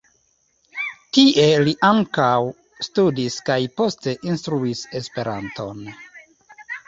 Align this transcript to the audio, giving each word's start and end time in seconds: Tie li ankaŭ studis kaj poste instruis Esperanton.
Tie 1.17 1.43
li 1.65 1.73
ankaŭ 1.89 2.29
studis 2.87 3.37
kaj 3.51 3.59
poste 3.81 4.15
instruis 4.31 4.81
Esperanton. 5.01 5.85